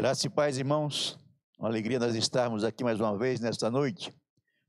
[0.00, 1.18] Graças e paz, irmãos.
[1.58, 4.14] Uma alegria nós estarmos aqui mais uma vez nesta noite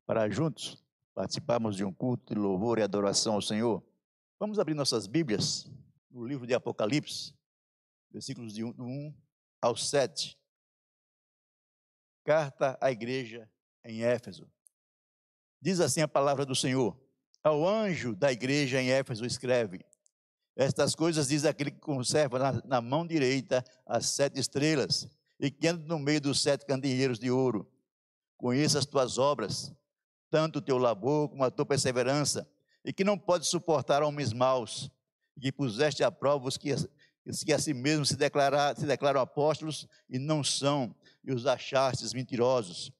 [0.04, 3.85] para juntos participarmos de um culto de louvor e adoração ao Senhor.
[4.39, 5.71] Vamos abrir nossas Bíblias
[6.09, 7.35] no livro de Apocalipse,
[8.09, 9.13] versículos de 1
[9.61, 10.36] ao 7.
[12.25, 13.48] Carta à igreja
[13.86, 14.52] em Éfeso.
[15.61, 17.00] Diz assim a palavra do Senhor:
[17.43, 19.86] Ao anjo da igreja em Éfeso escreve:
[20.55, 25.07] Estas coisas diz aquele que conserva na, na mão direita as sete estrelas
[25.40, 27.72] e que anda no meio dos sete candeeiros de ouro.
[28.38, 29.73] Conheça as tuas obras,
[30.30, 32.50] tanto o teu labor como a tua perseverança,
[32.84, 34.91] e que não pode suportar homens maus,
[35.38, 36.73] e que puseste à prova os que,
[37.26, 41.46] os que a si mesmos se, declarar, se declaram apóstolos e não são, e os
[41.46, 42.91] achastes mentirosos.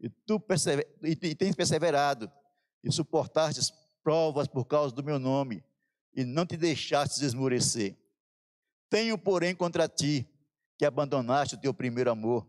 [0.00, 2.30] E tu persever, e, e tens perseverado,
[2.82, 3.72] e suportastes
[4.02, 5.64] provas por causa do meu nome,
[6.14, 7.96] e não te deixastes esmorecer.
[8.90, 10.28] Tenho, porém, contra ti
[10.76, 12.46] que abandonaste o teu primeiro amor.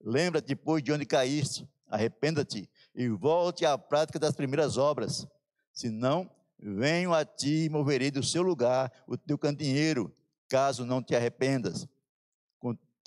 [0.00, 5.26] Lembra-te, pois, de onde caíste, arrependa-te e volte à prática das primeiras obras.
[5.72, 10.12] Senão, venho a ti e moverei do seu lugar o teu candeeiro,
[10.48, 11.86] caso não te arrependas.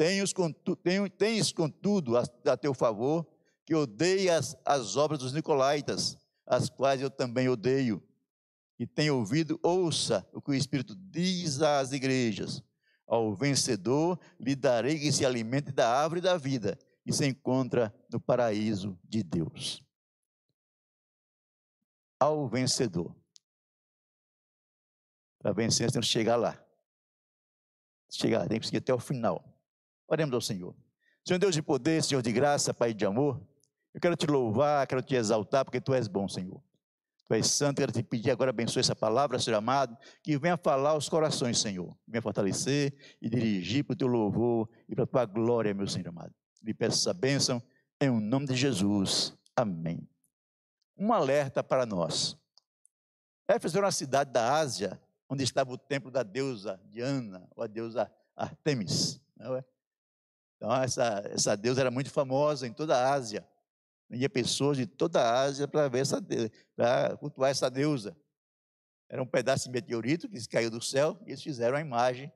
[0.02, 0.34] Tens,
[1.16, 3.28] tens contudo, a, a teu favor,
[3.66, 8.02] que odeias as obras dos nicolaítas, as quais eu também odeio.
[8.80, 12.64] E tem ouvido, ouça o que o Espírito diz às igrejas.
[13.12, 18.22] Ao vencedor lhe darei que se alimente da árvore da vida e se encontra no
[18.22, 19.84] paraíso de Deus.
[22.18, 23.14] Ao vencedor.
[25.40, 26.58] Para vencer, temos que chegar lá.
[28.09, 29.44] Chegar, tem que seguir até o final.
[30.08, 30.73] Oremos ao Senhor.
[31.28, 33.46] Senhor Deus de poder, Senhor de graça, Pai de amor,
[33.94, 36.64] eu quero te louvar, quero te exaltar, porque tu és bom, Senhor.
[37.32, 41.08] Pai Santo, quero te pedir agora, abençoe essa palavra, Senhor amado, que venha falar aos
[41.08, 41.98] corações, Senhor.
[42.06, 46.09] Venha fortalecer e dirigir para o teu louvor e para a tua glória, meu Senhor
[46.09, 46.34] amado.
[46.62, 47.64] Lhe peço essa bênção
[48.02, 49.34] em o nome de Jesus.
[49.56, 50.06] Amém.
[50.98, 52.36] Um alerta para nós.
[53.48, 57.68] Éfeso era uma cidade da Ásia, onde estava o templo da deusa Diana, ou a
[57.68, 59.22] deusa Artemis.
[59.40, 59.63] É?
[60.58, 63.48] Então, essa, essa deusa era muito famosa em toda a Ásia.
[64.12, 66.22] Ia pessoas de toda a Ásia para ver essa
[66.76, 68.16] para cultuar essa deusa.
[69.10, 72.32] Era um pedaço de meteorito que caiu do céu e eles fizeram a imagem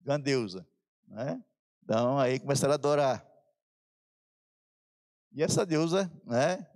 [0.00, 0.66] de uma deusa.
[1.06, 1.42] Né?
[1.82, 3.26] Então aí começaram a adorar.
[5.32, 6.66] E essa deusa né,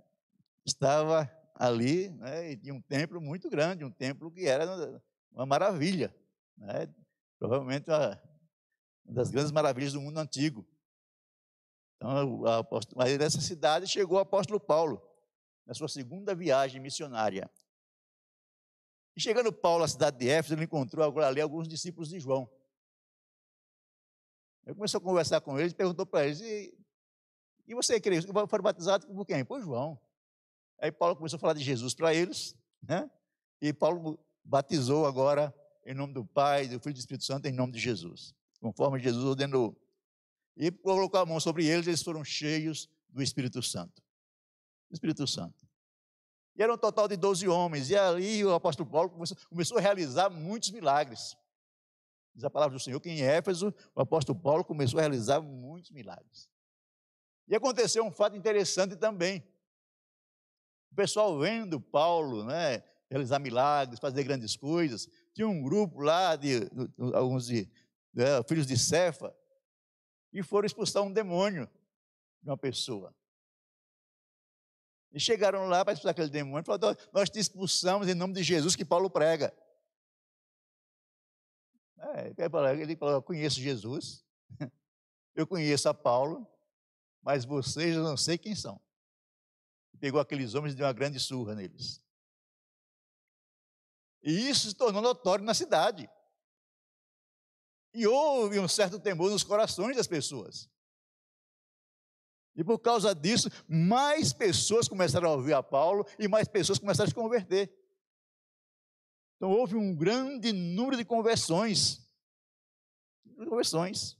[0.65, 4.65] estava ali né, e tinha um templo muito grande, um templo que era
[5.31, 6.15] uma maravilha.
[6.57, 6.87] Né?
[7.39, 8.21] Provavelmente uma
[9.05, 10.65] das grandes maravilhas do mundo antigo.
[12.01, 14.99] Então, apóstolo, aí nessa cidade chegou o apóstolo Paulo,
[15.67, 17.47] na sua segunda viagem missionária.
[19.15, 22.49] E chegando Paulo à cidade de Éfeso, ele encontrou agora ali alguns discípulos de João.
[24.65, 26.75] Ele começou a conversar com eles, perguntou para eles: e,
[27.67, 29.45] e você, querido, foram batizados por quem?
[29.45, 29.99] Por João.
[30.79, 33.07] Aí Paulo começou a falar de Jesus para eles, né?
[33.61, 35.53] E Paulo batizou agora
[35.85, 38.99] em nome do Pai, do Filho e do Espírito Santo, em nome de Jesus, conforme
[38.99, 39.79] Jesus ordenou
[40.55, 44.01] e colocou a mão sobre eles, eles foram cheios do Espírito Santo.
[44.91, 45.55] Espírito Santo.
[46.55, 47.89] E era um total de 12 homens.
[47.89, 51.35] E ali o apóstolo Paulo começou, começou, a realizar muitos milagres.
[52.35, 55.91] Diz a palavra do Senhor que em Éfeso o apóstolo Paulo começou a realizar muitos
[55.91, 56.49] milagres.
[57.47, 59.43] E aconteceu um fato interessante também.
[60.91, 65.07] O pessoal vendo Paulo né, realizar milagres, fazer grandes coisas.
[65.33, 67.65] Tinha um grupo lá de, de, de alguns de,
[68.13, 69.33] de, filhos de Cefa
[70.31, 71.69] e foram expulsar um demônio
[72.41, 73.15] de uma pessoa.
[75.11, 78.43] E chegaram lá para expulsar aquele demônio e falaram: Nós te expulsamos em nome de
[78.43, 79.53] Jesus que Paulo prega.
[81.97, 84.25] É, ele falou: Eu conheço Jesus,
[85.35, 86.47] eu conheço a Paulo,
[87.21, 88.79] mas vocês eu não sei quem são.
[89.99, 92.01] Pegou aqueles homens e deu uma grande surra neles.
[94.23, 96.09] E isso se tornou notório na cidade.
[97.93, 100.69] E houve um certo temor nos corações das pessoas.
[102.55, 107.07] E por causa disso, mais pessoas começaram a ouvir a Paulo e mais pessoas começaram
[107.07, 107.73] a se converter.
[109.35, 112.07] Então houve um grande número de conversões.
[113.49, 114.17] Conversões.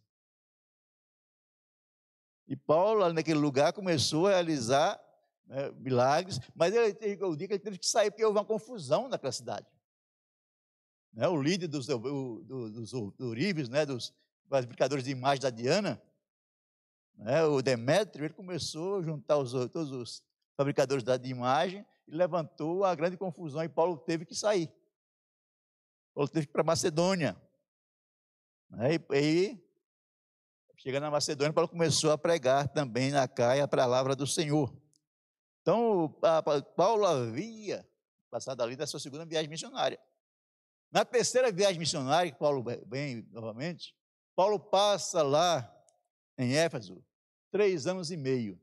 [2.48, 5.00] E Paulo, naquele lugar, começou a realizar
[5.46, 9.08] né, milagres, mas ele, o dia que ele teve que sair, porque houve uma confusão
[9.08, 9.68] naquela cidade
[11.14, 14.14] né, o líder dos, do, dos Urives, né, dos
[14.50, 16.02] fabricadores de imagem da Diana,
[17.16, 20.24] né, o Demétrio, ele começou a juntar os, todos os
[20.56, 24.72] fabricadores de imagem e levantou a grande confusão e Paulo teve que sair.
[26.14, 27.36] Paulo teve que ir para Macedônia.
[28.70, 29.64] Né, e, e
[30.78, 34.74] chegando na Macedônia, Paulo começou a pregar também na Caia a palavra do Senhor.
[35.62, 36.10] Então,
[36.76, 37.88] Paulo havia
[38.32, 40.00] passado ali da sua segunda viagem missionária.
[40.92, 43.96] Na terceira viagem missionária, que Paulo vem novamente,
[44.36, 45.74] Paulo passa lá
[46.38, 47.04] em Éfeso
[47.50, 48.60] três anos e meio.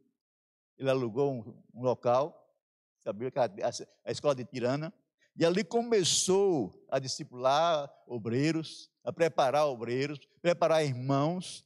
[0.77, 2.55] Ele alugou um, um local,
[3.01, 3.51] sabia que a,
[4.05, 4.93] a escola de Tirana,
[5.37, 11.65] e ali começou a discipular obreiros, a preparar obreiros, preparar irmãos,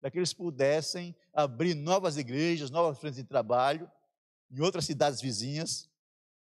[0.00, 3.90] para que eles pudessem abrir novas igrejas, novas frentes de trabalho
[4.50, 5.89] em outras cidades vizinhas.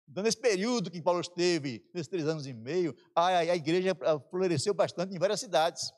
[0.09, 3.95] Então, nesse período que Paulo esteve, nesses três anos e meio, a, a igreja
[4.31, 5.93] floresceu bastante em várias cidades.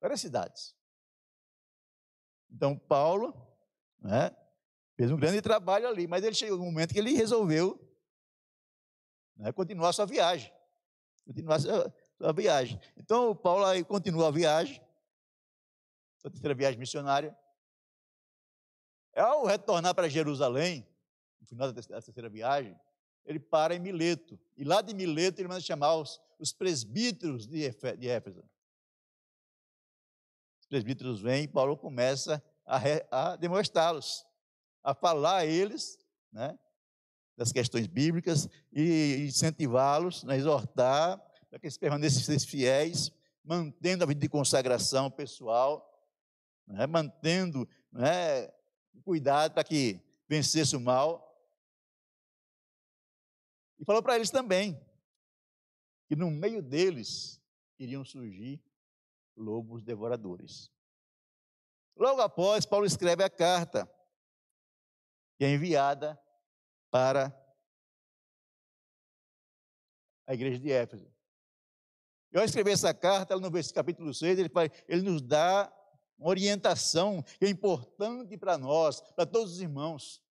[0.00, 0.74] Várias cidades.
[2.50, 3.32] Então, Paulo
[4.00, 4.36] né,
[4.96, 7.78] fez um grande trabalho ali, mas ele chegou um momento que ele resolveu
[9.36, 10.52] né, continuar sua viagem.
[11.24, 12.80] Continuar a sua, sua viagem.
[12.96, 14.84] Então, Paulo aí continua a viagem,
[16.16, 17.38] sua terceira viagem missionária.
[19.14, 20.88] Ao retornar para Jerusalém,
[21.40, 22.78] no final da terceira viagem,
[23.24, 24.38] ele para em Mileto.
[24.56, 27.64] E lá de Mileto ele manda chamar os, os presbíteros de
[28.08, 28.42] Éfeso.
[30.60, 32.78] Os presbíteros vêm e Paulo começa a,
[33.10, 34.26] a demonstrá-los,
[34.82, 35.98] a falar a eles
[36.32, 36.58] né,
[37.36, 41.18] das questões bíblicas e incentivá-los, né, exortar
[41.48, 43.10] para que eles permanecessem fiéis,
[43.42, 45.88] mantendo a vida de consagração pessoal,
[46.66, 48.50] né, mantendo né,
[49.02, 51.27] cuidado para que vencesse o mal.
[53.78, 54.80] E falou para eles também
[56.08, 57.40] que no meio deles
[57.78, 58.62] iriam surgir
[59.36, 60.70] lobos devoradores.
[61.96, 63.90] Logo após, Paulo escreve a carta,
[65.36, 66.20] que é enviada
[66.90, 67.34] para
[70.26, 71.12] a igreja de Éfeso.
[72.32, 74.50] E ao escrever essa carta, no capítulo 6, ele,
[74.86, 75.72] ele nos dá
[76.18, 80.22] uma orientação que é importante para nós, para todos os irmãos.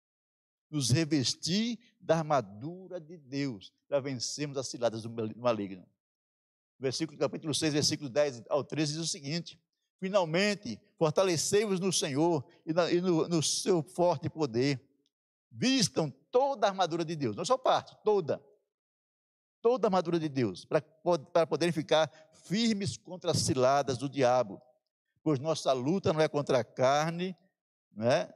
[0.71, 5.87] Nos revestir da armadura de Deus para vencermos as ciladas do maligno.
[6.79, 9.61] Versículo, capítulo 6, versículo 10 ao 13 diz o seguinte:
[9.99, 14.81] Finalmente, fortalecei-vos no Senhor e, na, e no, no seu forte poder.
[15.51, 18.43] Vistam toda a armadura de Deus, não só parte, toda.
[19.63, 22.13] Toda a armadura de Deus, para, para poderem ficar
[22.45, 24.61] firmes contra as ciladas do diabo
[25.27, 27.37] pois nossa luta não é contra a carne,
[27.93, 28.33] né?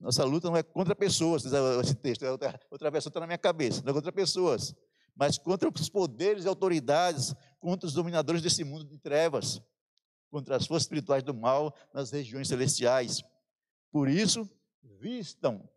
[0.00, 3.82] Nossa luta não é contra pessoas, esse texto, outra, outra versão está na minha cabeça,
[3.82, 4.74] não é contra pessoas,
[5.14, 9.60] mas contra os poderes e autoridades, contra os dominadores desse mundo de trevas,
[10.30, 13.22] contra as forças espirituais do mal nas regiões celestiais.
[13.90, 14.48] Por isso,
[14.82, 15.68] vistam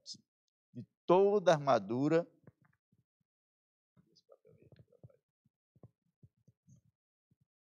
[0.74, 2.28] de toda a armadura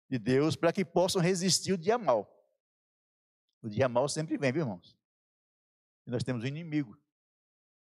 [0.08, 2.32] de Deus para que possam resistir o dia mal.
[3.62, 4.95] O dia mal sempre vem, viu, irmãos?
[6.06, 6.96] E nós temos um inimigo.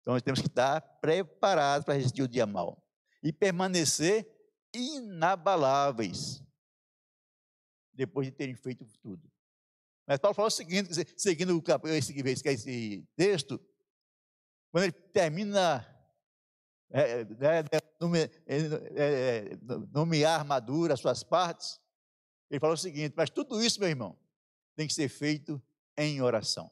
[0.01, 2.83] Então nós temos que estar preparados para resistir o dia mal
[3.23, 4.27] e permanecer
[4.73, 6.43] inabaláveis
[7.93, 9.31] depois de terem feito tudo.
[10.07, 13.59] Mas Paulo falou o seguinte, seguindo esse, esse texto,
[14.71, 15.85] quando ele termina
[16.89, 17.63] é, é,
[18.95, 19.43] é,
[19.93, 21.79] nomear armadura, suas partes,
[22.49, 24.17] ele falou o seguinte: mas tudo isso, meu irmão,
[24.75, 25.61] tem que ser feito
[25.97, 26.71] em oração.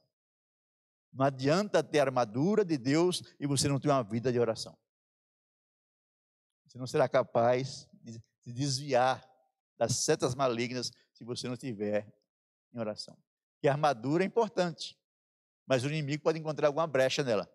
[1.12, 4.78] Não adianta ter armadura de Deus e você não ter uma vida de oração.
[6.66, 9.28] Você não será capaz de se desviar
[9.78, 12.14] das setas malignas se você não estiver
[12.74, 13.18] em oração.
[13.64, 14.98] E a armadura é importante,
[15.66, 17.50] mas o inimigo pode encontrar alguma brecha nela.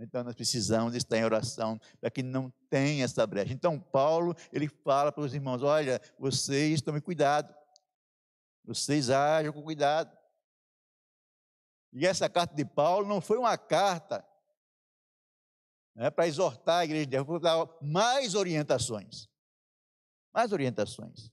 [0.00, 3.52] Então nós precisamos estar em oração para que não tenha essa brecha.
[3.52, 7.54] Então Paulo, ele fala para os irmãos, olha, vocês tomem cuidado.
[8.64, 10.16] Vocês ajam com cuidado.
[11.94, 14.26] E essa carta de Paulo não foi uma carta
[15.94, 19.28] né, para exortar a igreja de para dar mais orientações.
[20.32, 21.32] Mais orientações.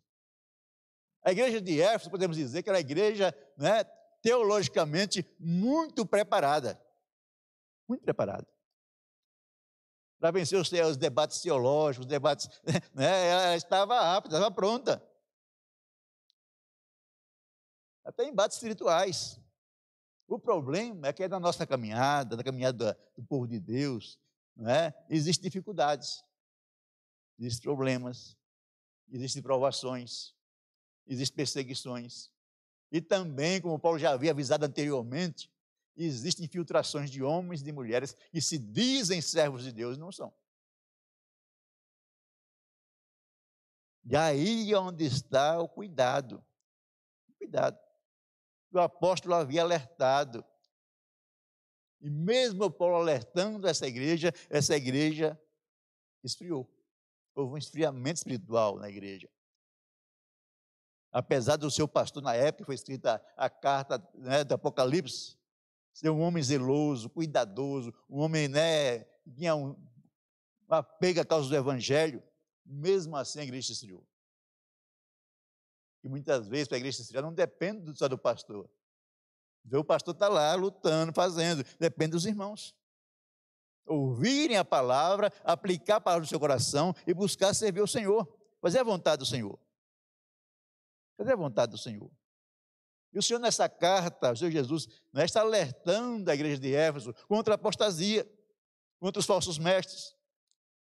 [1.23, 3.83] A igreja de Éfeso, podemos dizer que era a igreja né,
[4.21, 6.79] teologicamente muito preparada
[7.91, 8.47] muito preparada.
[10.17, 12.47] Para vencer os, os, debates teológicos, os debates,
[12.95, 15.05] né, ela estava apta, estava pronta.
[18.05, 19.40] Até embates espirituais.
[20.31, 24.17] O problema é que é na nossa caminhada, na caminhada do povo de Deus,
[24.65, 24.93] é?
[25.09, 26.23] existem dificuldades,
[27.37, 28.37] existem problemas,
[29.09, 30.33] existem provações,
[31.05, 32.31] existem perseguições.
[32.93, 35.51] E também, como Paulo já havia avisado anteriormente,
[35.97, 40.13] existem infiltrações de homens e de mulheres que se dizem servos de Deus e não
[40.13, 40.33] são.
[44.05, 46.41] E aí é onde está o cuidado.
[47.37, 47.90] Cuidado.
[48.71, 50.43] O apóstolo havia alertado.
[51.99, 55.39] E mesmo Paulo alertando essa igreja, essa igreja
[56.23, 56.69] esfriou.
[57.35, 59.29] Houve um esfriamento espiritual na igreja.
[61.11, 65.37] Apesar do seu pastor, na época, foi escrita a, carta né, do Apocalipse,
[65.93, 69.75] ser um homem zeloso, cuidadoso, um homem né, que tinha um,
[70.67, 72.23] uma pega a causa do evangelho,
[72.65, 74.05] mesmo assim a igreja esfriou.
[76.03, 78.69] E muitas vezes para a igreja esfriar não depende só do pastor.
[79.71, 82.75] O pastor está lá lutando, fazendo, depende dos irmãos.
[83.85, 88.27] Ouvirem a palavra, aplicar a palavra no seu coração e buscar servir o Senhor,
[88.59, 89.59] fazer a vontade do Senhor.
[91.17, 92.11] Fazer a vontade do Senhor.
[93.13, 97.13] E o Senhor, nessa carta, o Senhor Jesus, né, está alertando a igreja de Éfeso
[97.27, 98.27] contra a apostasia,
[98.99, 100.15] contra os falsos mestres,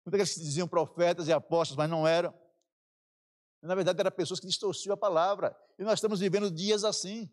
[0.05, 2.35] contra aqueles que diziam profetas e apóstolos, mas não eram.
[3.63, 5.57] Na verdade, eram pessoas que distorciam a palavra.
[5.79, 7.31] E nós estamos vivendo dias assim.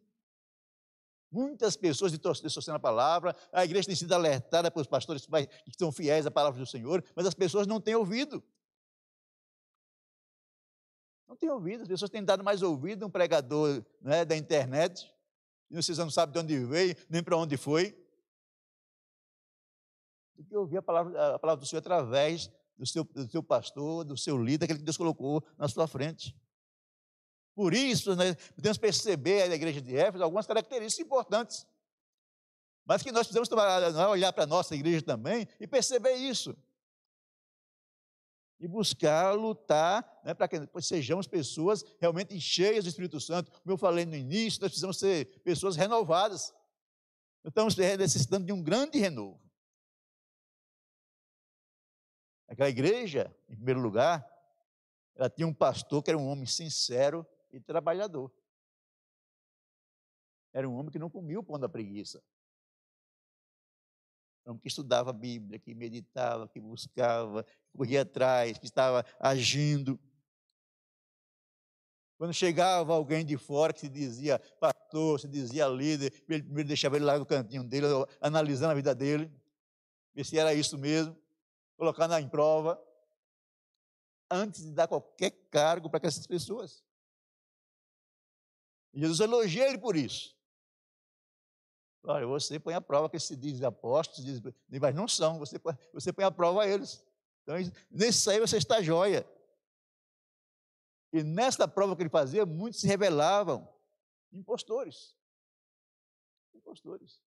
[1.31, 5.31] Muitas pessoas distorcendo a palavra, a igreja tem sido alertada pelos pastores que
[5.67, 8.43] estão fiéis à palavra do Senhor, mas as pessoas não têm ouvido.
[11.27, 15.11] Não têm ouvido, as pessoas têm dado mais ouvido a um pregador né, da internet,
[15.71, 17.97] e vocês não sabem de onde veio, nem para onde foi,
[20.35, 24.03] do que ouvir a palavra, a palavra do Senhor através do seu, do seu pastor,
[24.03, 26.35] do seu líder, aquele que Deus colocou na sua frente.
[27.55, 31.67] Por isso, nós podemos perceber na igreja de Éfeso algumas características importantes.
[32.85, 36.55] Mas que nós precisamos tomar, olhar para a nossa igreja também e perceber isso.
[38.59, 43.51] E buscar lutar né, para que sejamos pessoas realmente cheias do Espírito Santo.
[43.51, 46.53] Como eu falei no início, nós precisamos ser pessoas renovadas.
[47.45, 49.42] Estamos necessitando de um grande renovo.
[52.47, 54.27] Aquela igreja, em primeiro lugar,
[55.15, 58.31] ela tinha um pastor que era um homem sincero e trabalhador.
[60.51, 62.23] Era um homem que não comia o pão da preguiça.
[64.43, 68.65] Era um homem que estudava a Bíblia, que meditava, que buscava, que corria atrás, que
[68.65, 69.99] estava agindo.
[72.17, 76.95] Quando chegava alguém de fora que se dizia pastor, se dizia líder, ele primeiro deixava
[76.95, 77.87] ele lá no cantinho dele,
[78.21, 79.31] analisando a vida dele,
[80.13, 81.17] ver se era isso mesmo,
[81.75, 82.81] colocando em prova,
[84.29, 86.83] antes de dar qualquer cargo para essas pessoas.
[88.93, 90.37] E Jesus elogia ele por isso.
[92.05, 94.41] Olha, você põe a prova que se diz apóstolos, diz,
[94.81, 97.05] mas não são, você põe, você põe a prova a eles.
[97.43, 97.55] Então,
[97.89, 99.25] nesse aí você está joia.
[101.13, 103.71] E nessa prova que ele fazia, muitos se revelavam
[104.31, 105.15] impostores.
[106.53, 107.22] Impostores.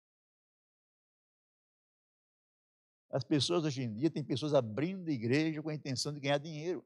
[3.16, 6.84] As pessoas hoje em dia têm pessoas abrindo igreja com a intenção de ganhar dinheiro.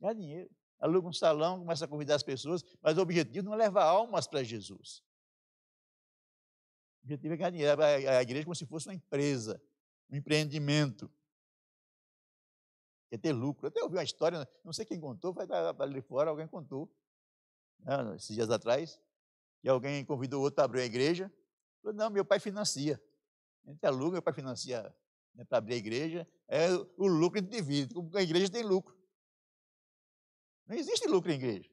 [0.00, 3.58] Ganhar dinheiro aluga um salão, começa a convidar as pessoas, mas o objetivo não é
[3.58, 5.02] levar almas para Jesus.
[7.02, 9.62] O objetivo é ganhar dinheiro, a igreja como se fosse uma empresa,
[10.10, 11.12] um empreendimento.
[13.10, 13.66] Quer ter lucro.
[13.66, 15.46] Eu até ouvi uma história, não sei quem contou, vai
[15.80, 16.90] ali fora, alguém contou,
[17.80, 18.98] né, esses dias atrás,
[19.60, 21.30] que alguém convidou outro para abrir a igreja.
[21.82, 22.98] Falou, não, meu pai financia.
[23.64, 24.94] A gente aluga, meu pai financia
[25.34, 28.96] né, para abrir a igreja, é o lucro a gente divide, a igreja tem lucro.
[30.66, 31.70] Não existe lucro em igreja.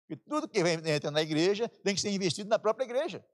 [0.00, 3.24] Porque tudo que entra na igreja tem que ser investido na própria igreja.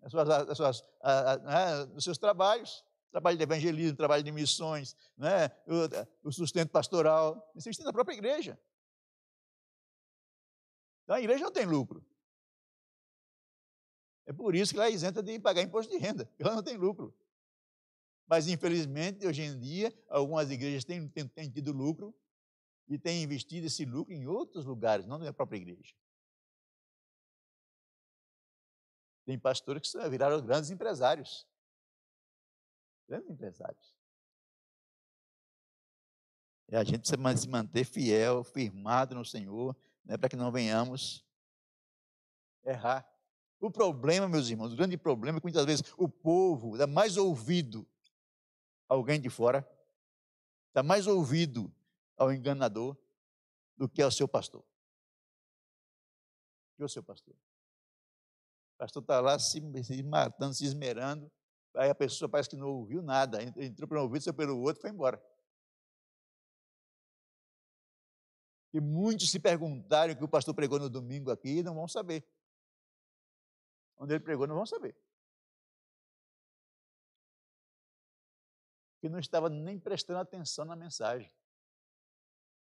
[0.00, 4.30] Nas suas, nas suas, a, a, né, nos seus trabalhos, trabalho de evangelismo, trabalho de
[4.30, 5.48] missões, né,
[6.22, 8.58] o, o sustento pastoral, existe na própria igreja.
[11.04, 12.04] Então a igreja não tem lucro.
[14.26, 16.76] É por isso que ela é isenta de pagar imposto de renda, ela não tem
[16.76, 17.16] lucro.
[18.26, 22.12] Mas, infelizmente, hoje em dia, algumas igrejas têm, têm, têm tido lucro
[22.88, 25.94] e tem investido esse lucro em outros lugares, não na própria igreja.
[29.24, 31.46] Tem pastores que viraram grandes empresários.
[33.08, 33.94] Grandes empresários.
[36.68, 41.24] E a gente precisa se manter fiel, firmado no Senhor, né, para que não venhamos
[42.64, 43.08] errar.
[43.60, 47.16] O problema, meus irmãos, o grande problema é que muitas vezes o povo dá mais
[47.16, 47.88] ouvido
[48.88, 49.66] a alguém de fora,
[50.74, 51.72] dá mais ouvido
[52.16, 52.96] ao enganador
[53.76, 54.64] do que ao seu pastor.
[56.78, 57.34] E o seu pastor?
[57.34, 61.32] O pastor está lá se, se, matando, se esmerando,
[61.74, 64.82] aí a pessoa parece que não ouviu nada, entrou pelo ouvido, saiu pelo outro e
[64.82, 65.22] foi embora.
[68.74, 71.88] E muitos se perguntaram o que o pastor pregou no domingo aqui e não vão
[71.88, 72.22] saber.
[73.98, 74.96] Onde ele pregou, não vão saber.
[79.06, 81.32] que não estava nem prestando atenção na mensagem.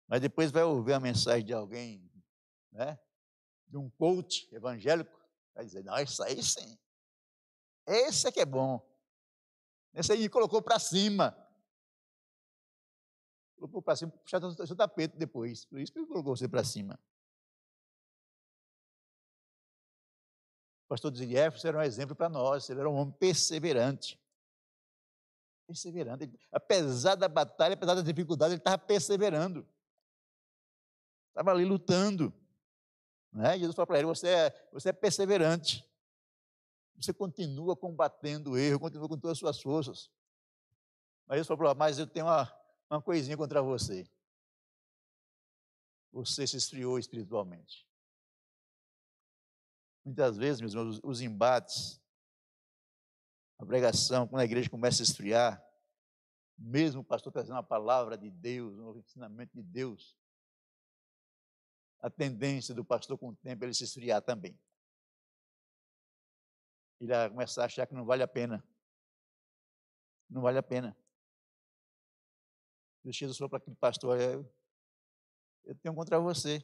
[0.07, 2.11] Mas depois vai ouvir a mensagem de alguém,
[2.71, 2.99] né?
[3.67, 5.19] De um coach evangélico,
[5.53, 6.77] vai dizer, não, isso aí sim.
[7.85, 8.85] Esse é que é bom.
[9.93, 11.37] Esse aí colocou para cima.
[13.55, 15.65] Colocou para cima, puxar seu tapete depois.
[15.65, 16.99] Por isso que ele colocou você para cima.
[20.91, 22.69] Pastor de Jefferson era um exemplo para nós.
[22.69, 24.19] Ele era um homem perseverante.
[25.65, 26.37] Perseverante.
[26.51, 29.65] Apesar da batalha, apesar da dificuldade, ele estava perseverando.
[31.29, 32.33] Estava ali lutando.
[33.31, 33.57] Né?
[33.57, 35.89] Jesus falou para ele: você é, você é perseverante.
[36.97, 40.11] Você continua combatendo o erro, continua com todas as suas forças.
[41.25, 42.53] Mas Jesus falou: mas eu tenho uma,
[42.89, 44.05] uma coisinha contra você.
[46.11, 47.89] Você se esfriou espiritualmente.
[50.03, 52.01] Muitas vezes, meus irmãos, os embates,
[53.59, 55.63] a pregação, quando a igreja começa a esfriar,
[56.57, 60.17] mesmo o pastor trazendo uma palavra de Deus, um ensinamento de Deus,
[61.99, 64.59] a tendência do pastor com o tempo é ele se esfriar também.
[66.99, 68.63] Ele vai começar a achar que não vale a pena.
[70.29, 70.97] Não vale a pena.
[73.05, 76.63] Jesus falou para aquele pastor: eu tenho contra você.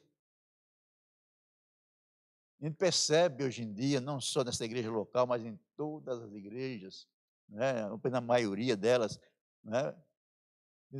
[2.59, 6.33] A gente percebe hoje em dia, não só nessa igreja local, mas em todas as
[6.33, 7.07] igrejas,
[7.47, 9.19] né, na maioria delas,
[9.63, 9.95] né,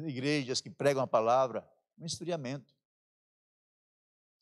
[0.05, 2.77] igrejas que pregam a palavra, um esfriamento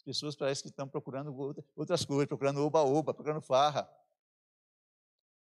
[0.06, 1.36] pessoas parecem que estão procurando
[1.76, 3.90] outras coisas, procurando oba-oba, procurando farra.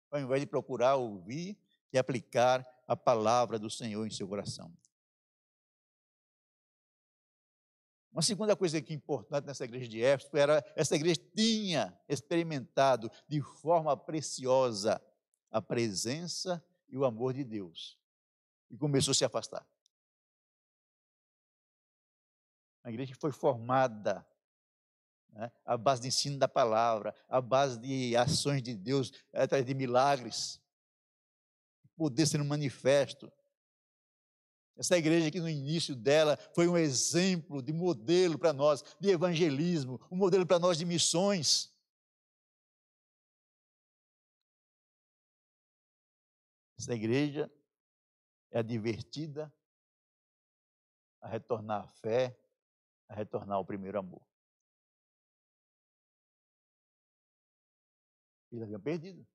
[0.08, 1.58] Ao invés de procurar ouvir
[1.92, 4.72] e aplicar a palavra do Senhor em seu coração.
[8.12, 13.10] Uma segunda coisa que é importante nessa igreja de Éfeso era essa igreja tinha experimentado
[13.26, 15.02] de forma preciosa
[15.50, 17.98] a presença e o amor de Deus
[18.70, 19.66] e começou a se afastar.
[22.84, 24.26] A igreja foi formada
[25.30, 25.50] né?
[25.64, 30.60] a base de ensino da palavra, a base de ações de Deus, através de milagres,
[31.96, 33.32] poder um manifesto.
[34.76, 40.00] Essa igreja que no início dela foi um exemplo de modelo para nós de evangelismo,
[40.10, 41.72] um modelo para nós de missões.
[46.78, 47.52] Essa igreja
[48.50, 49.52] é advertida
[51.20, 52.36] a retornar à fé,
[53.08, 54.26] a retornar ao primeiro amor.
[58.50, 59.26] Eles haviam perdido.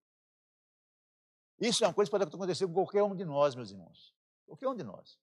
[1.60, 4.14] Isso é uma coisa que pode acontecer com qualquer um de nós, meus irmãos.
[4.46, 5.18] Qualquer um de nós.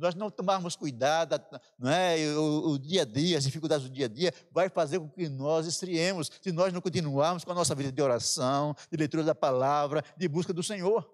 [0.00, 1.38] Nós não tomarmos cuidado,
[1.78, 2.16] não é?
[2.36, 5.28] o, o dia a dia, as dificuldades do dia a dia, vai fazer com que
[5.28, 9.34] nós esfriemos, se nós não continuarmos com a nossa vida de oração, de leitura da
[9.34, 11.08] palavra, de busca do Senhor.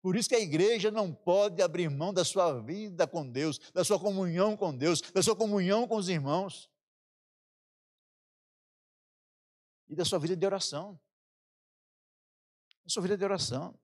[0.00, 3.84] Por isso que a igreja não pode abrir mão da sua vida com Deus, da
[3.84, 6.70] sua comunhão com Deus, da sua comunhão com os irmãos.
[9.90, 10.98] e da sua vida de oração.
[12.84, 13.76] Da sua vida de oração.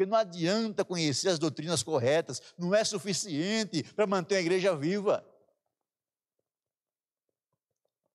[0.00, 5.22] Porque não adianta conhecer as doutrinas corretas, não é suficiente para manter a igreja viva.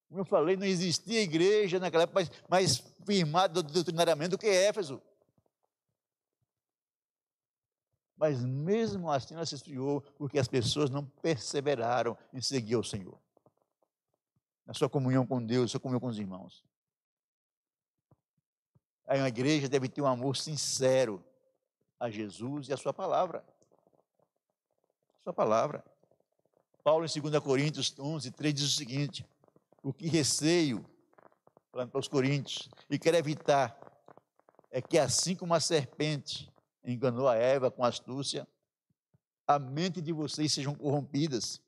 [0.09, 4.99] Como eu falei, não existia igreja naquela época mais, mais firmada doutrinariamente do que Éfeso.
[8.17, 13.21] Mas mesmo assim ela se esfriou, porque as pessoas não perseveraram em seguir ao Senhor
[14.65, 16.65] na sua comunhão com Deus, na sua comunhão com os irmãos.
[19.07, 21.23] Uma igreja deve ter um amor sincero
[22.05, 23.43] a Jesus e a sua palavra.
[25.23, 25.83] Sua palavra.
[26.83, 29.25] Paulo, em 2 Coríntios 11, 3, diz o seguinte:
[29.83, 30.85] O que receio,
[31.71, 33.79] falando para os coríntios, e quero evitar,
[34.71, 36.51] é que assim como a serpente
[36.83, 38.47] enganou a Eva com astúcia,
[39.47, 41.61] a mente de vocês sejam corrompidas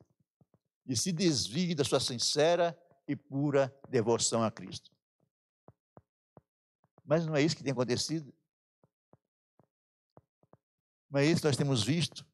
[0.85, 4.91] e se desvie da sua sincera e pura devoção a Cristo.
[7.03, 8.33] Mas não é isso que tem acontecido.
[11.09, 12.25] Não é isso que nós temos visto.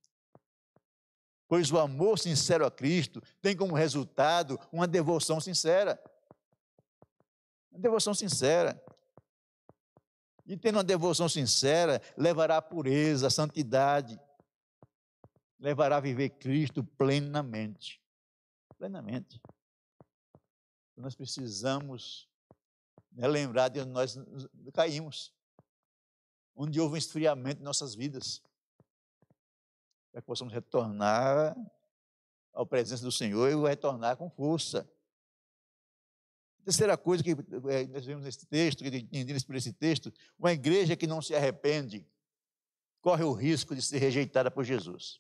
[1.48, 6.02] Pois o amor sincero a Cristo tem como resultado uma devoção sincera.
[7.72, 8.82] Uma devoção sincera.
[10.46, 14.20] E tendo uma devoção sincera, levará a pureza, a santidade,
[15.60, 18.02] levará a viver Cristo plenamente.
[18.78, 19.40] Plenamente
[20.96, 22.30] nós precisamos
[23.12, 24.18] né, lembrar de onde nós
[24.74, 25.34] caímos,
[26.56, 28.42] onde houve um esfriamento em nossas vidas,
[30.14, 31.58] para que possamos retornar
[32.54, 34.88] à presença do Senhor e retornar com força.
[36.64, 40.96] Terceira coisa que eh, nós vemos nesse texto, que entendemos por esse texto, uma igreja
[40.96, 42.08] que não se arrepende,
[43.02, 45.20] corre o risco de ser rejeitada por Jesus.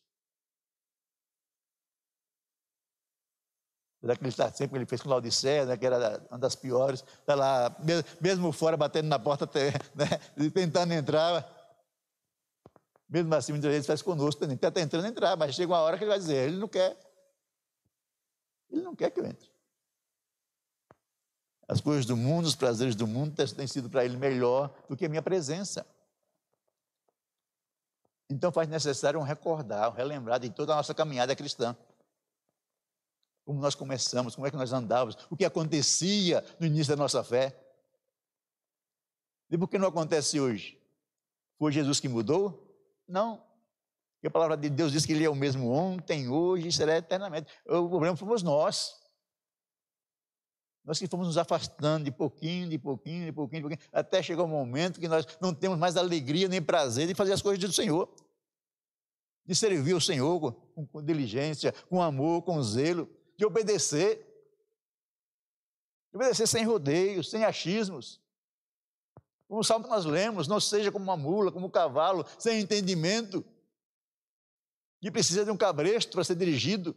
[3.99, 7.75] Daquele está sempre ele fez com Laodicea, né, que era uma das piores, está lá,
[8.21, 9.49] mesmo fora, batendo na porta,
[9.95, 11.62] né, tentando entrar.
[13.13, 16.09] Mesmo assim, muitas vezes faz conosco, está tentando entrar, mas chega uma hora que ele
[16.09, 16.97] vai dizer, ele não quer.
[18.71, 19.47] Ele não quer que eu entre.
[21.67, 25.05] As coisas do mundo, os prazeres do mundo têm sido para ele melhor do que
[25.05, 25.85] a minha presença.
[28.27, 31.77] Então faz necessário um recordar, um relembrar de toda a nossa caminhada cristã.
[33.45, 37.23] Como nós começamos, como é que nós andávamos, o que acontecia no início da nossa
[37.23, 37.55] fé.
[39.51, 40.81] E por que não acontece hoje?
[41.59, 42.72] Foi Jesus que mudou?
[43.07, 43.43] Não.
[44.15, 46.97] Porque a palavra de Deus diz que Ele é o mesmo ontem, hoje e será
[46.97, 47.51] eternamente.
[47.65, 48.95] O problema fomos nós.
[50.85, 54.43] Nós que fomos nos afastando de pouquinho, de pouquinho, de pouquinho, de pouquinho, até chegar
[54.43, 57.73] um momento que nós não temos mais alegria nem prazer de fazer as coisas do
[57.73, 58.13] Senhor,
[59.45, 60.39] de servir o Senhor
[60.73, 64.25] com, com diligência, com amor, com zelo, de obedecer,
[66.11, 68.22] de obedecer sem rodeios, sem achismos.
[69.53, 72.59] Como o salmo que nós lemos, não seja como uma mula, como um cavalo, sem
[72.59, 73.45] entendimento,
[74.99, 76.95] que precisa de um cabresto para ser dirigido.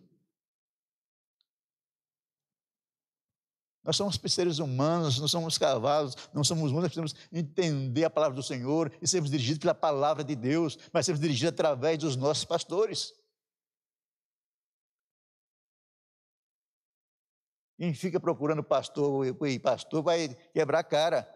[3.84, 8.42] Nós somos seres humanos, não somos cavalos, não somos humanos, precisamos entender a palavra do
[8.42, 13.12] Senhor e sermos dirigidos pela palavra de Deus, mas sermos dirigidos através dos nossos pastores.
[17.76, 21.35] Quem fica procurando pastor e pastor vai quebrar a cara.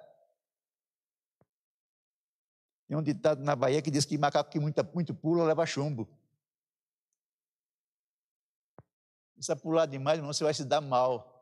[2.91, 6.09] Tem um ditado na Bahia que diz que macaco que muito, muito pula leva chumbo.
[9.39, 11.41] Se pular demais, irmão, você vai se dar mal.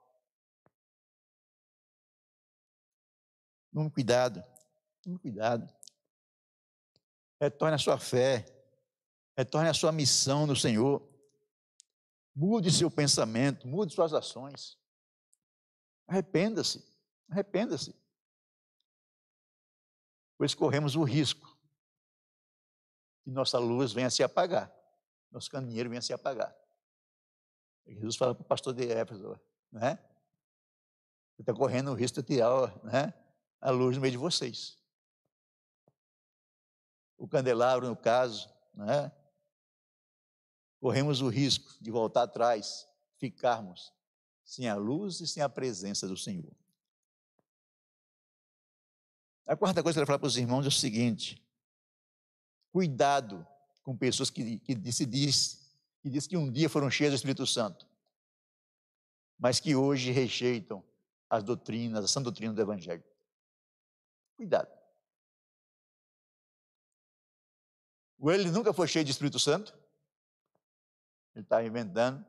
[3.73, 4.45] Tome cuidado,
[5.01, 5.75] tome cuidado.
[7.41, 8.45] Retorne a sua fé,
[9.35, 11.03] retorne a sua missão no Senhor.
[12.35, 14.79] Mude seu pensamento, mude suas ações.
[16.07, 16.87] Arrependa-se,
[17.31, 17.97] arrependa-se.
[20.39, 21.59] Pois corremos o risco
[23.23, 24.73] que nossa luz venha a se apagar,
[25.31, 26.57] nosso candeeiro venha a se apagar.
[27.87, 29.39] Jesus fala para o pastor de Éfeso,
[29.73, 29.97] né?
[31.35, 33.13] Você está correndo o risco de tirar, né?
[33.61, 34.79] a luz no meio de vocês.
[37.17, 39.13] O candelabro, no caso, né?
[40.81, 43.93] corremos o risco de voltar atrás, ficarmos
[44.45, 46.57] sem a luz e sem a presença do Senhor.
[49.49, 51.43] A quarta coisa que eu quero falar para os irmãos é o seguinte:
[52.71, 53.47] cuidado
[53.83, 57.47] com pessoas que, que se diz, que diz que um dia foram cheias do Espírito
[57.47, 57.89] Santo,
[59.39, 60.85] mas que hoje rejeitam
[61.31, 63.03] as doutrinas, a sã doutrina do Evangelho.
[64.37, 64.71] Cuidado.
[68.19, 69.73] Ou ele nunca foi cheio de Espírito Santo,
[71.35, 72.23] ele está inventando,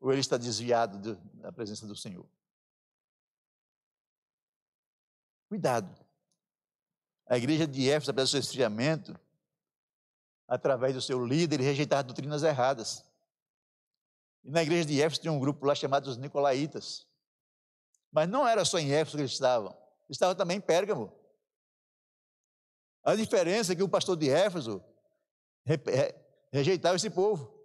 [0.00, 2.26] ou ele está desviado do, da presença do Senhor.
[5.48, 6.04] Cuidado.
[7.26, 9.18] A igreja de Éfeso, apesar do seu esfriamento,
[10.46, 13.04] através do seu líder, rejeitava doutrinas erradas.
[14.44, 17.06] E na igreja de Éfeso tinha um grupo lá chamado os Nicolaitas.
[18.12, 19.76] Mas não era só em Éfeso que eles estavam
[20.08, 21.12] estava também em Pérgamo.
[23.02, 24.82] A diferença é que o pastor de Éfeso
[26.52, 27.55] rejeitava esse povo.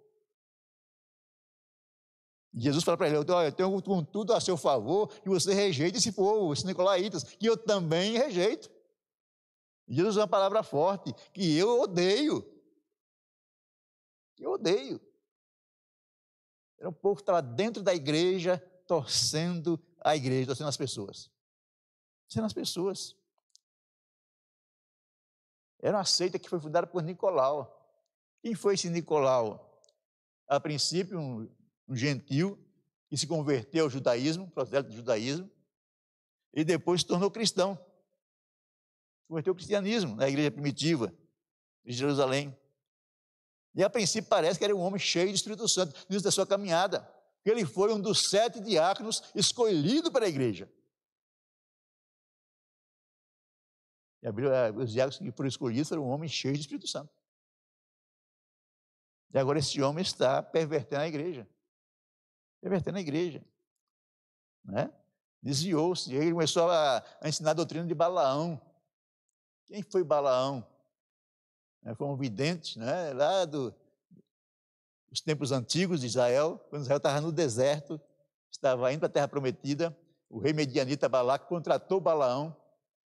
[2.54, 5.98] Jesus fala para ele: Olha, eu tenho com tudo a seu favor que você rejeite
[5.98, 8.70] esse povo, esses nicolaítas, que eu também rejeito.
[9.88, 12.46] Jesus usa uma palavra forte, que eu odeio.
[14.38, 15.00] Eu odeio.
[16.78, 21.30] Era um povo que estava dentro da igreja, torcendo a igreja, torcendo as pessoas
[22.32, 23.14] sendo as pessoas.
[25.80, 27.78] Era uma seita que foi fundada por Nicolau.
[28.40, 29.68] Quem foi esse Nicolau?
[30.48, 31.50] A princípio, um,
[31.92, 32.58] um gentil
[33.06, 35.50] que se converteu ao judaísmo, processo do judaísmo,
[36.54, 37.78] e depois se tornou cristão.
[39.28, 41.14] Converteu ao cristianismo na igreja primitiva
[41.84, 42.56] de Jerusalém.
[43.74, 46.30] E a princípio parece que era um homem cheio de Espírito Santo no início da
[46.30, 47.06] sua caminhada.
[47.44, 50.72] Ele foi um dos sete diáconos escolhido para a igreja.
[54.22, 54.28] E
[54.78, 57.12] os diáconos que foram escolhidos eram homens cheios de Espírito Santo.
[59.34, 61.46] E agora esse homem está pervertendo a igreja.
[62.62, 63.44] Pervertendo a igreja.
[64.64, 64.90] Né?
[65.42, 66.14] Desviou-se.
[66.14, 68.60] Ele começou a, a, ensinar a doutrina de Balaão.
[69.66, 70.64] Quem foi Balaão?
[71.84, 73.12] É, foi um vidente né?
[73.12, 73.74] lá do,
[75.10, 78.00] dos tempos antigos de Israel, quando Israel estava no deserto,
[78.48, 79.96] estava indo para a terra prometida.
[80.30, 82.56] O rei medianita Balac contratou Balaão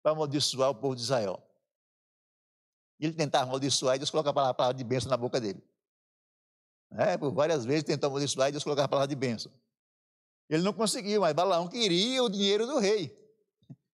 [0.01, 1.45] para amaldiçoar o povo de Israel.
[2.97, 5.61] Ele tentava amaldiçoar e Deus colocava a palavra de bênção na boca dele.
[6.95, 9.51] É, por várias vezes tentou amaldiçoar e Deus colocava a palavra de bênção.
[10.49, 13.17] Ele não conseguiu, mas Balaão queria o dinheiro do rei.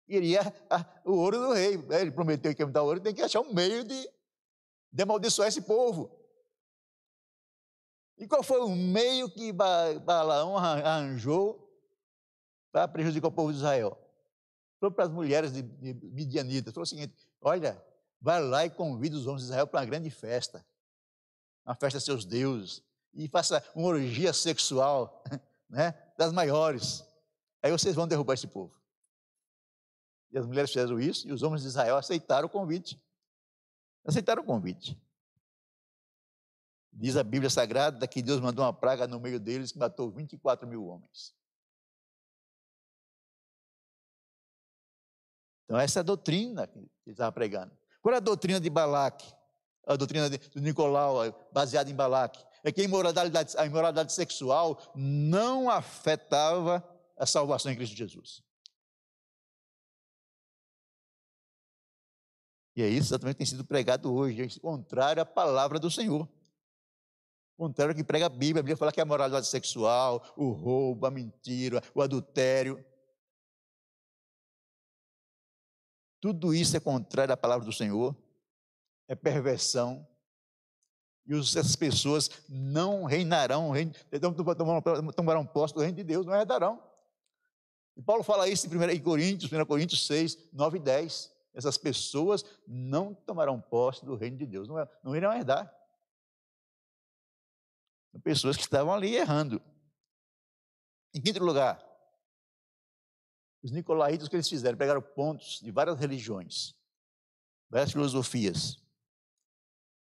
[0.06, 1.74] Queria a, o ouro do rei.
[1.90, 4.08] Ele prometeu que ia me dar ouro, tem que achar um meio de,
[4.92, 6.10] de amaldiçoar esse povo.
[8.16, 11.70] E qual foi o meio que Balaão arranjou
[12.72, 13.98] para prejudicar o povo de Israel?
[14.80, 17.82] Falou para as mulheres de, Midianitas, falou o seguinte, olha,
[18.20, 20.64] vai lá e convida os homens de Israel para uma grande festa,
[21.64, 22.82] uma festa de seus deuses,
[23.16, 25.24] e faça uma orgia sexual,
[25.68, 27.04] né, das maiores.
[27.62, 28.74] Aí vocês vão derrubar esse povo.
[30.30, 33.02] E as mulheres fizeram isso, e os homens de Israel aceitaram o convite.
[34.04, 35.00] Aceitaram o convite.
[36.92, 40.68] Diz a Bíblia Sagrada que Deus mandou uma praga no meio deles que matou 24
[40.68, 41.34] mil homens.
[45.64, 47.76] Então, essa é a doutrina que ele estava pregando.
[48.00, 49.26] Qual é a doutrina de Balaque?
[49.84, 52.44] A doutrina de, Nicolau, baseada em Balaque.
[52.66, 56.82] É que a imoralidade, a imoralidade sexual não afetava
[57.16, 58.42] a salvação em Cristo Jesus.
[62.74, 66.28] E é isso exatamente que tem sido pregado hoje, contrário à palavra do Senhor
[67.56, 68.60] contrário ao que prega a Bíblia.
[68.60, 72.84] A Bíblia fala que a moralidade sexual, o roubo, a mentira, o adultério.
[76.20, 78.14] Tudo isso é contrário à palavra do Senhor,
[79.08, 80.06] é perversão.
[81.26, 83.72] E essas pessoas não reinarão,
[85.14, 86.82] tomarão posse do reino de Deus, não herdarão.
[87.96, 91.32] E Paulo fala isso em 1 Coríntios, 1 Coríntios 6, 9 e 10.
[91.54, 95.74] Essas pessoas não tomarão posse do reino de Deus, não, não irão herdar
[98.20, 99.62] pessoas que estavam ali errando.
[101.14, 101.82] Em quinto lugar,
[103.62, 104.76] os nicolaítas, o que eles fizeram?
[104.76, 106.74] Pegaram pontos de várias religiões,
[107.70, 108.82] várias filosofias,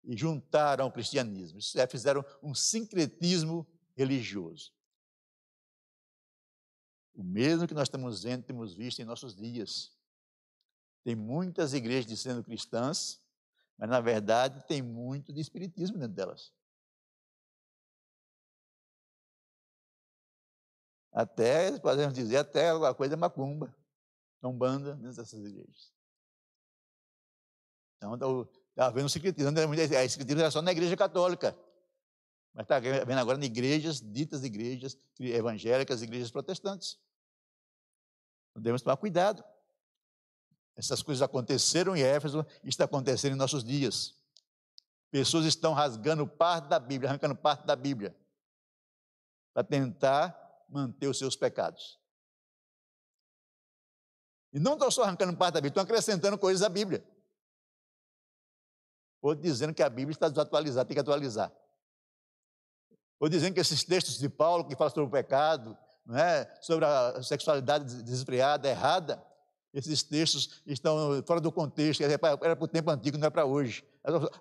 [0.04, 1.60] e juntaram ao cristianismo.
[1.60, 4.74] Isso é, fizeram um sincretismo religioso.
[7.14, 9.92] O mesmo que nós estamos vendo, temos visto em nossos dias.
[11.04, 13.22] Tem muitas igrejas dizendo cristãs,
[13.78, 16.54] mas na verdade tem muito de espiritismo dentro delas.
[21.12, 23.76] Até, podemos dizer, até alguma coisa é macumba,
[24.42, 25.92] umbanda nessas igrejas.
[27.98, 28.18] Então,
[28.70, 29.50] está tá havendo um secretismo.
[29.50, 31.58] A secretismo era só na igreja católica.
[32.54, 37.00] Mas está havendo agora em igrejas, ditas igrejas evangélicas, igrejas protestantes.
[38.52, 39.44] Então, devemos tomar cuidado.
[40.76, 44.16] Essas coisas aconteceram em Éfeso e está acontecendo em nossos dias.
[45.12, 48.16] Pessoas estão rasgando parte da Bíblia, arrancando parte da Bíblia,
[49.54, 52.00] para tentar manter os seus pecados.
[54.54, 57.04] E não estão só arrancando parte da Bíblia, estão acrescentando coisas à Bíblia.
[59.22, 61.52] Ou dizendo que a Bíblia está desatualizada, tem que atualizar.
[63.20, 65.78] Ou dizendo que esses textos de Paulo que falam sobre o pecado,
[66.12, 66.58] é?
[66.62, 69.24] sobre a sexualidade desfreada, errada,
[69.74, 73.84] esses textos estão fora do contexto, era para o tempo antigo, não é para hoje.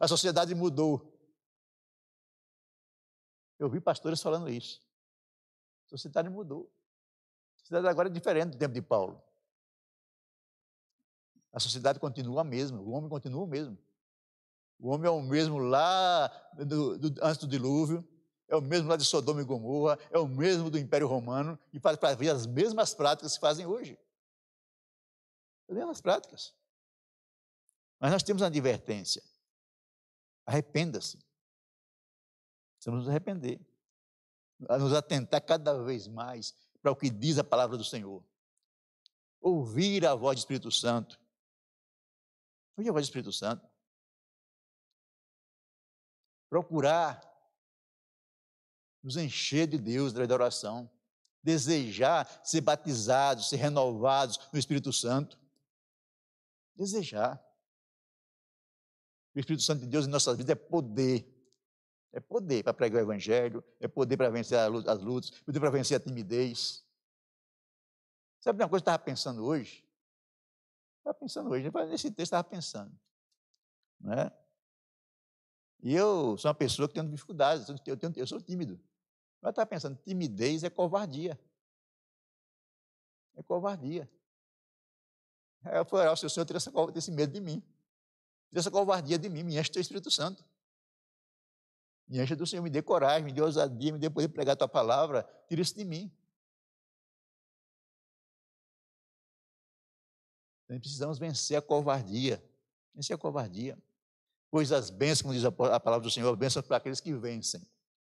[0.00, 1.14] A sociedade mudou.
[3.58, 4.80] Eu vi pastores falando isso.
[5.86, 6.70] A sociedade mudou.
[7.56, 9.22] A sociedade agora é diferente do tempo de Paulo.
[11.52, 13.76] A sociedade continua a mesma, o homem continua o mesmo.
[14.78, 18.06] O homem é o mesmo lá do, do, antes do dilúvio,
[18.46, 21.80] é o mesmo lá de Sodoma e Gomorra, é o mesmo do Império Romano, e
[21.80, 23.98] faz para ver as mesmas práticas que se fazem hoje.
[25.68, 26.54] As mesmas práticas.
[27.98, 29.22] Mas nós temos uma advertência.
[30.46, 31.18] Arrependa-se.
[32.76, 33.60] Precisamos nos arrepender
[34.68, 38.24] a nos atentar cada vez mais para o que diz a palavra do Senhor.
[39.40, 41.20] Ouvir a voz do Espírito Santo.
[42.76, 43.68] Ouvir a voz do Espírito Santo.
[46.48, 47.20] Procurar
[49.02, 50.90] nos encher de Deus, da oração.
[51.42, 55.38] Desejar ser batizados, ser renovados no Espírito Santo.
[56.74, 57.42] Desejar.
[59.34, 61.34] O Espírito Santo de Deus em nossas vidas é poder
[62.12, 65.96] é poder para pregar o Evangelho, é poder para vencer as lutas, poder para vencer
[65.96, 66.84] a timidez.
[68.40, 69.84] Sabe uma coisa que eu estava pensando hoje?
[70.98, 72.98] Estava pensando hoje, nesse texto estava pensando.
[74.00, 74.32] Né?
[75.80, 78.80] E eu sou uma pessoa que tem dificuldades, eu, tenho, eu sou tímido.
[79.40, 81.38] Mas estava pensando, timidez é covardia.
[83.36, 84.10] É covardia.
[85.62, 87.60] Aí eu falei, se o Senhor tivesse esse medo de mim,
[88.48, 90.44] tivesse essa covardia de mim, me enche o Espírito Santo.
[92.08, 94.56] Me encha do Senhor, me dê coragem, me dê ousadia, me dê poder pregar a
[94.56, 96.10] tua palavra, tira isso de mim.
[100.64, 102.42] Então, precisamos vencer a covardia.
[102.94, 103.78] Vencer a covardia.
[104.50, 107.60] Pois as bênçãos, como diz a palavra do Senhor, bênçãos para aqueles que vencem.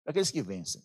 [0.04, 0.84] Para aqueles que vencem.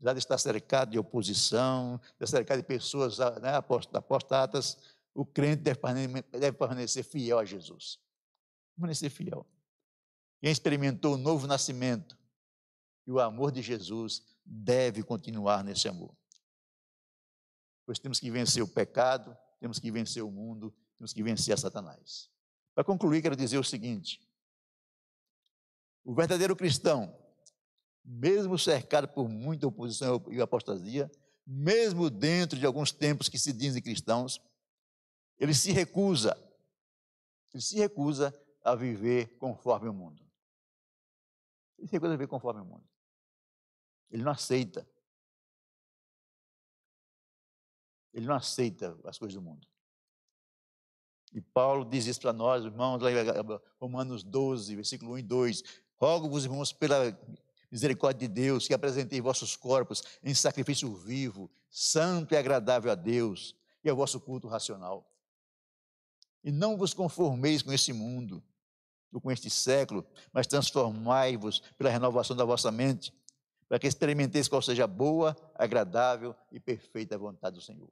[0.00, 3.52] Já de estar cercado de oposição, de estar cercado de pessoas né,
[3.92, 4.78] apostatas,
[5.14, 8.00] o crente deve permanecer fiel a Jesus.
[8.74, 9.46] Permanecer fiel.
[10.40, 12.18] Quem experimentou o novo nascimento
[13.06, 16.14] e o amor de Jesus deve continuar nesse amor.
[17.86, 22.33] Pois temos que vencer o pecado, temos que vencer o mundo, temos que vencer Satanás.
[22.74, 24.20] Para concluir, quero dizer o seguinte:
[26.04, 27.16] o verdadeiro cristão,
[28.04, 31.10] mesmo cercado por muita oposição e apostasia,
[31.46, 34.40] mesmo dentro de alguns tempos que se dizem cristãos,
[35.38, 36.36] ele se recusa,
[37.52, 40.22] ele se recusa a viver conforme o mundo.
[41.78, 42.88] Ele se recusa a viver conforme o mundo.
[44.10, 44.88] Ele não aceita.
[48.12, 49.66] Ele não aceita as coisas do mundo.
[51.34, 53.16] E Paulo diz isso para nós, irmãos, lá em
[53.80, 55.62] Romanos 12, versículo 1 e 2.
[55.96, 57.18] Rogo-vos, irmãos, pela
[57.68, 63.56] misericórdia de Deus, que apresentei vossos corpos em sacrifício vivo, santo e agradável a Deus,
[63.82, 65.10] e ao vosso culto racional.
[66.44, 68.40] E não vos conformeis com esse mundo,
[69.12, 73.12] ou com este século, mas transformai-vos pela renovação da vossa mente,
[73.68, 77.90] para que experimenteis qual seja boa, agradável e perfeita vontade do Senhor.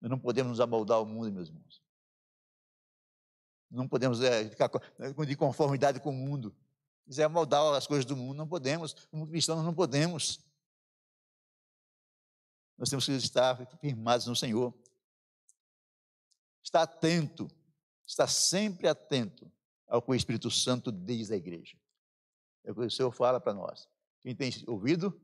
[0.00, 1.82] Nós não podemos nos amoldar ao mundo, meus irmãos.
[3.70, 4.70] Não podemos é, ficar
[5.26, 6.54] de conformidade com o mundo.
[7.04, 8.94] Quiser amoldar as coisas do mundo, não podemos.
[9.10, 10.40] Como cristãos, não podemos.
[12.76, 14.74] Nós temos que estar firmados no Senhor.
[16.62, 17.48] Está atento,
[18.06, 19.50] está sempre atento
[19.86, 21.76] ao que o Espírito Santo diz à igreja.
[22.64, 23.88] É o que o Senhor fala para nós.
[24.20, 25.18] Quem tem ouvido,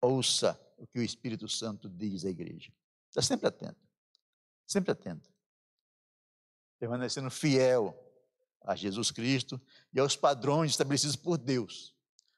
[0.00, 2.70] ouça o que o Espírito Santo diz à igreja.
[3.10, 3.80] Está sempre atento.
[4.66, 5.28] Sempre atento.
[6.78, 7.94] Permanecendo fiel
[8.62, 9.60] a Jesus Cristo
[9.92, 11.94] e aos padrões estabelecidos por Deus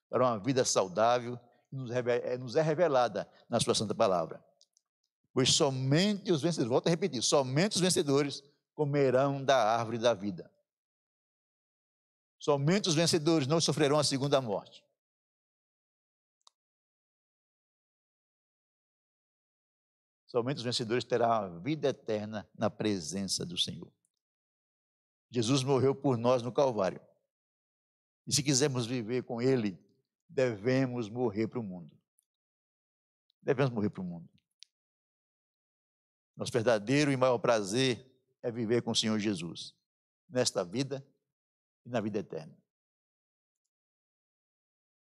[0.08, 1.76] para uma vida saudável que
[2.08, 4.44] é, nos é revelada na Sua Santa Palavra.
[5.32, 8.42] Pois somente os vencedores, volto a repetir, somente os vencedores
[8.74, 10.50] comerão da árvore da vida.
[12.38, 14.85] Somente os vencedores não sofrerão a segunda morte.
[20.32, 23.92] Somente os vencedores terão a vida eterna na presença do Senhor.
[25.30, 27.02] Jesus morreu por nós no Calvário.
[28.26, 29.78] E se quisermos viver com Ele,
[30.26, 31.94] devemos morrer para o mundo.
[33.42, 34.26] Devemos morrer para o mundo.
[36.34, 38.10] Nosso verdadeiro e maior prazer
[38.42, 39.74] é viver com o Senhor Jesus,
[40.30, 41.06] nesta vida
[41.84, 42.56] e na vida eterna.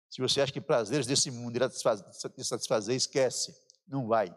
[0.10, 1.76] Se você acha que prazeres desse mundo irá te
[2.46, 3.54] satisfazer, esquece,
[3.86, 4.34] não vai.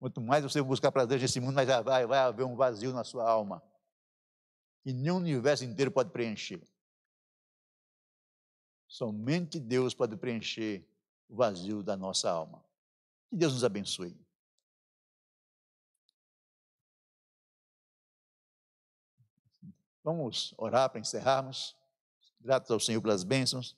[0.00, 3.28] Quanto mais você buscar prazer nesse mundo, mais vai, vai haver um vazio na sua
[3.30, 3.62] alma.
[4.82, 6.66] Que nenhum universo inteiro pode preencher.
[8.88, 10.88] Somente Deus pode preencher
[11.28, 12.64] o vazio da nossa alma.
[13.28, 14.18] Que Deus nos abençoe.
[20.02, 21.76] Vamos orar para encerrarmos.
[22.40, 23.76] Gratos ao Senhor pelas bênçãos.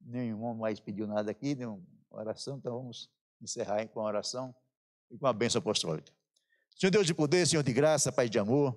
[0.00, 3.08] Nenhum mais pediu nada aqui, nenhuma oração, então vamos
[3.40, 4.52] encerrar com a oração
[5.12, 6.10] e com a bênção apostólica.
[6.76, 8.76] Senhor Deus de poder, Senhor de graça, Pai de amor,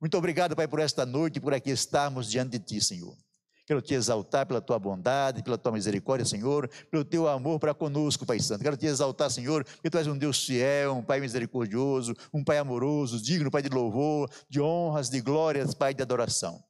[0.00, 3.16] muito obrigado, Pai, por esta noite e por aqui estarmos diante de Ti, Senhor.
[3.64, 8.26] Quero te exaltar pela tua bondade, pela tua misericórdia, Senhor, pelo teu amor para conosco,
[8.26, 8.64] Pai Santo.
[8.64, 12.58] Quero te exaltar, Senhor, porque tu és um Deus fiel, um Pai misericordioso, um Pai
[12.58, 16.62] amoroso, digno, Pai de louvor, de honras, de glórias, Pai de adoração.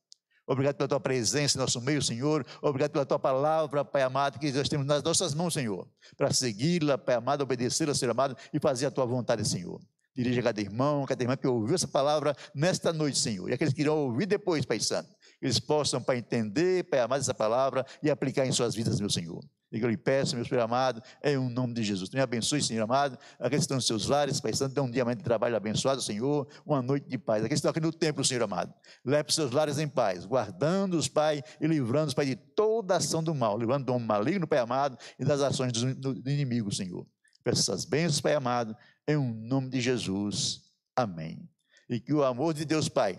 [0.46, 2.44] Obrigado pela tua presença em nosso meio, Senhor.
[2.61, 6.98] Obrigado pela tua palavra, Pai amado, que nós temos nas nossas mãos, Senhor, para segui-la,
[6.98, 9.81] Pai amado, obedecê-la, Senhor amado, e fazer a tua vontade, Senhor.
[10.14, 13.48] Dirija cada irmão, cada irmã que ouviu essa palavra nesta noite, Senhor.
[13.48, 15.09] E aqueles que irão ouvir depois, Pai Santo.
[15.40, 19.42] Eles possam, Pai, entender, Pai amado, essa palavra e aplicar em suas vidas, meu Senhor.
[19.78, 22.11] Que eu lhe peço, meu Senhor amado, em um nome de Jesus.
[22.11, 23.18] Me abençoe, Senhor amado.
[23.38, 26.46] Aqueles que estão nos seus lares, Pai Santo, dê um dia de trabalho abençoado, Senhor.
[26.66, 27.38] Uma noite de paz.
[27.38, 28.75] Aqueles que estão aqui no templo, Senhor amado.
[29.04, 33.35] Leve os seus lares em paz, guardando-os, Pai, e livrando-os, Pai, de toda ação do
[33.35, 33.58] mal.
[33.58, 37.06] Livrando do maligno, Pai amado, e das ações do, do inimigo, Senhor.
[37.42, 38.77] Peço essas bênçãos, Pai amado,
[39.08, 40.60] em um nome de Jesus.
[40.94, 41.48] Amém.
[41.88, 43.18] E que o amor de Deus, Pai,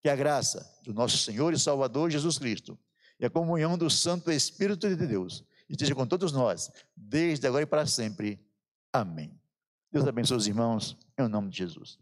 [0.00, 2.78] que a graça do nosso Senhor e Salvador Jesus Cristo
[3.20, 7.66] e a comunhão do Santo Espírito de Deus esteja com todos nós, desde agora e
[7.66, 8.40] para sempre.
[8.92, 9.38] Amém.
[9.90, 11.98] Deus abençoe os irmãos, em nome de Jesus.